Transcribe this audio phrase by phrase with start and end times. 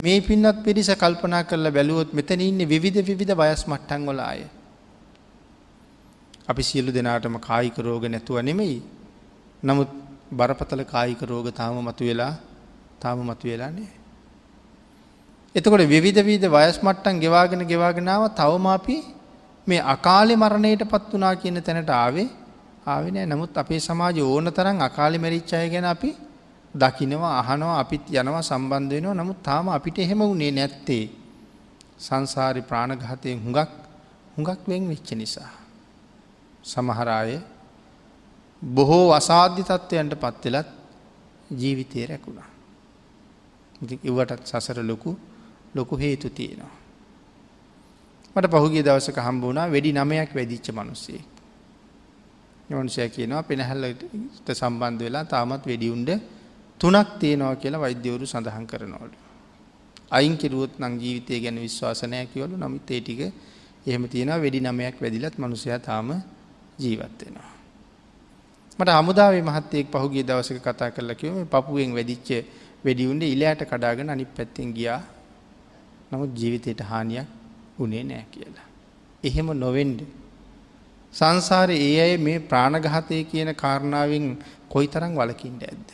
[0.00, 4.42] මේ පින්නත් පිරිස කල්පනා කරලා බැලුවොත් මෙතන ඉන්න විවිධ විධ වයස් මට්ටන් වල අය.
[6.48, 8.76] අපි සියලු දෙනාටම කායික රෝග නැතුව නෙමෙයි.
[9.62, 9.88] නමුත්
[10.32, 12.34] බරපතල කායික රෝග තාම මතු වෙලා
[13.00, 13.90] තාම මතු වෙලා නෑ.
[15.54, 18.96] එතකොට විවිධ වීද වයස් මට්ටන් ගෙවාගෙන ගෙවාගෙනාව තවම අපි
[19.66, 22.28] මේ අකාලෙ මරණයට පත් වනා කියන තැනට ආවේ
[22.86, 26.14] ආවෙනෑ නමුත් අපේ සමාජ ඕන තරන් අකාලි මැරිච්චාය ගැන අපි
[26.74, 31.04] දකිනවා අහනවා අපිත් යනවා සම්බන්ධ වෙනවා නමුත් තාම අපිට එහෙම වුණේ නැත්තේ
[31.98, 33.70] සංසාරි ප්‍රාණඝාතයෙන් හුඟක්
[34.36, 35.50] හුඟක් වෙන් වෙච්ච නිසා.
[36.64, 37.40] සමහරාය
[38.62, 40.68] බොහෝ අසාධ්‍ය තත්ත්වයන්ට පත්වෙලත්
[41.52, 42.50] ජීවිතය රැකුණා.
[44.04, 45.10] ඉවටත් සසර ලොකු
[45.74, 46.74] ලොකු හේතු තියෙනවා.
[48.36, 51.22] මට පහුගේ දවසක හම්බ වුණා වැඩි නමයක් වැදිච්ච මනුස්සේ.
[52.70, 56.10] යොන්සය කියනවා පෙනහැල්ලට සම්බන්ධ වෙලා තාමත් වෙඩියුන්ඩ
[56.80, 59.16] තුනක් තියෙනවා කියලා වෛද්‍යවරු සඳහන් කරනවලු.
[60.10, 63.20] අයින් කිරුවොත් නං ජීවිතය ගැන විශ්වාසනය කියවලු නමුත් ඒ ටික
[63.84, 66.08] එහෙම තියෙන වෙඩි නමයක් වැදිලත් මනුසයා තාම
[66.78, 67.50] ජීවත්වෙනවා.
[68.78, 72.28] මට හමුදාවේ මහත්තයෙක් පහුගේ දවසක කතා කරලා කිවම පපුුවෙන් වැඩිච්ච
[72.84, 75.00] වැඩිවුන්ට ඉලෑට කඩාගෙන අනි පැත්තෙන් ගියා
[76.10, 77.28] නමුත් ජීවිතයට හානියක්
[77.78, 78.66] උනේ නෑ කියලා.
[79.24, 80.00] එහෙම නොවෙන්ඩ.
[81.14, 84.26] සංසාර ඒ අය මේ ප්‍රාණගහතය කියන කාරණාවෙන්
[84.68, 85.88] කොයි තරං වලකින්ට ඇද්ද.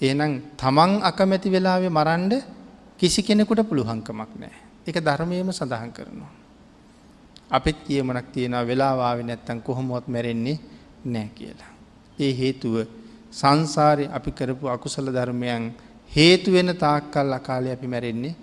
[0.00, 2.32] ඒනම් තමන් අකමැති වෙලාවෙ මරන්ඩ
[2.98, 4.56] කිසි කෙනෙකුට පුළුහංකමක් නෑ.
[4.86, 6.32] එක ධර්මයම සඳහන් කරනවා.
[7.50, 10.58] අපිත් කියමනක් තියෙනවා වෙලාවාව නැත්තන් කොහොමුවත් මැරෙන්නේ
[11.04, 11.72] නෑ කියලා.
[12.18, 12.74] ඒ හේතුව
[13.30, 15.72] සංසාරය අපි කරපු අකුසල ධර්මයන්
[16.10, 18.34] හේතුවෙන තාක්කල් අකාලය අපි මැරෙන්නේ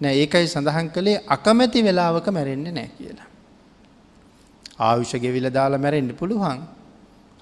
[0.00, 3.28] නෑ ඒකයි සඳහන් කළේ අකමැති වෙලාවක මැරෙන්නේ නෑ කියලා.
[4.78, 6.58] ආයුෂ ගෙවිල දාලා මැරෙන්න්න පුළුවන්.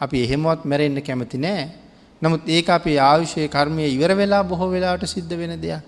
[0.00, 1.81] අපි එහෙමවත් මැරෙන්න්න කැමති නෑ
[2.22, 5.82] නමුත් ඒක අපේ ආයුෂය කර්මය ඉවර වෙලා බොහෝ වෙලාට සිද්ධ වෙන දෙයක්.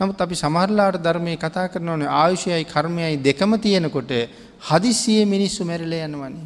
[0.00, 4.12] නමුත් අපි සමහරලාට ධර්මය කතා කරන ඕන ආයුෂයයි කර්මයයි දෙකම තියෙනකොට
[4.60, 6.42] හදිසියේ මිනිස්සු මැරිල යනවනි.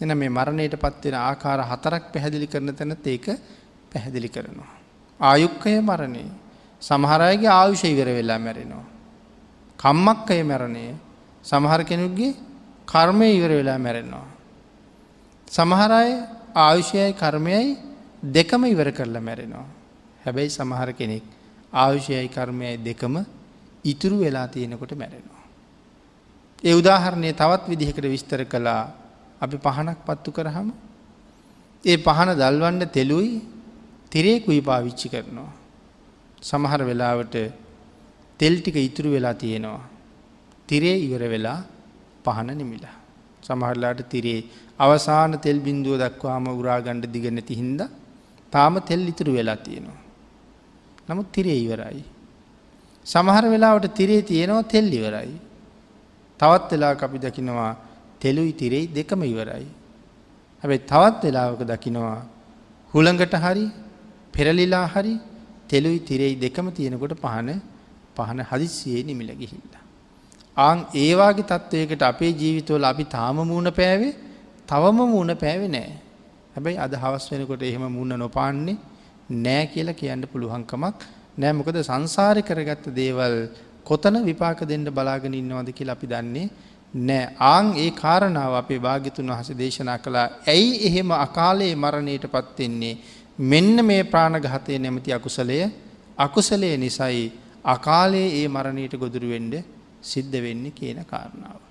[0.00, 3.26] එන මේ මරණයට පත්වෙන ආකාර හතරක් පැහැදිලි කරන තැනත් ඒක
[3.92, 4.72] පැහැදිලි කරනවා.
[5.20, 6.24] ආයුක්කය මරණය
[6.82, 8.86] සමහරයගේ ආයුෂ ඉවර වෙලා මැරෙනවා.
[9.78, 10.84] කම්මක්කය මැරණය
[11.44, 12.32] සමහර කෙනුගේ
[12.88, 14.26] කර්මය ඉවර වෙලා මැරෙනවා.
[15.48, 17.76] සමහරය ආයුෂයයි කර්මයයි
[18.22, 19.66] දෙකම ඉවර කරලා මැරෙනවා.
[20.24, 21.22] හැබැයි සමහර කෙනෙක්
[21.72, 23.24] ආයුෂයයි කර්මයයි දෙකම
[23.84, 25.44] ඉතුරු වෙලා තියෙනකොට මැරෙනවා.
[26.64, 28.92] ඒ උදාහරණය තවත් විදිහකට විස්තර කළා
[29.40, 30.68] අපි පහනක් පත්තු කරහම
[31.84, 33.40] ඒ පහන දල්වන්න තෙලුයි
[34.10, 35.52] තිරේකුයි පාවිච්චි කරනවා.
[36.42, 37.36] සමහර වෙලාවට
[38.40, 39.88] තෙල් ටික ඉතුරු වෙලා තියෙනවා.
[40.68, 41.60] තිරේ ඉවර වෙලා
[42.24, 42.99] පහන නිමිලා.
[43.42, 44.40] සමහරලාට තිරේ
[44.78, 47.80] අවසාන තෙල් බින්දුව දක්වාම උරාගණ්ඩ දිග නැති හින්ද
[48.52, 49.98] තාම තෙල් ඉතුරු වෙලා තියෙනවා.
[51.08, 52.02] නමුත් තිරේ ඉවරයි.
[53.06, 55.32] සමහර වෙලාවට තිරේ තියෙනවා තෙල් ඉවරයි.
[56.40, 57.72] තවත් වෙලා අපි දකිනවා
[58.20, 59.66] තෙලුයි තිරෙයි දෙකම ඉවරයි.
[60.64, 62.20] හැබැයි තවත් වෙලාවක දකිනවා
[62.94, 63.64] හුළඟට හරි
[64.32, 65.14] පෙරලිලා හරි
[65.68, 67.48] තෙලුයි තිරෙයි දෙකම තියෙනකොට පහන
[68.16, 69.84] පහන හදිසියේ නිමිල ගිහිල්ලා.
[70.56, 74.12] ආං ඒවාගේ තත්ත්වයකට අපේ ජීවිතවල අපි තාම මූුණ පෑවේ
[74.68, 75.90] තවම මූුණ පෑවෙ නෑ.
[76.54, 78.76] හැබැයි අද හවස් වෙනකොට එහෙම මුන්න නොපාන්නේ
[79.36, 80.98] නෑ කියලා කියන්න පුළුවන්කමක්
[81.38, 81.52] නෑ.
[81.52, 83.36] මොකද සංසාරය කරගත්ත දේවල්
[83.84, 86.46] කොතන විපාක දෙන්න බලාගෙන ඉන්නවද කියලා අපි දන්නේ
[86.94, 87.24] නෑ.
[87.46, 90.28] ආං ඒ කාරණාව අපේ භාගිතුන් වහස දේශනා කළා.
[90.46, 92.94] ඇයි එහෙම අකාලයේ මරණයට පත්වෙන්නේ
[93.38, 95.60] මෙන්න මේ ප්‍රාණඝතය නැමති අකුසලය.
[96.18, 97.26] අකුසලය නිසයි
[97.64, 99.54] අකාලයේ ඒ මරණයට ගොදුරුවෙන්ඩ
[100.02, 101.69] සිද්ධ වෙන්න කියන කාරණාව.